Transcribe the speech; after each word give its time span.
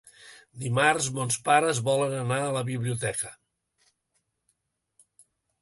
Dimarts 0.61 1.09
mons 1.17 1.37
pares 1.49 1.81
volen 1.91 2.15
anar 2.21 2.39
a 2.47 2.55
la 2.57 2.65
biblioteca. 2.71 3.33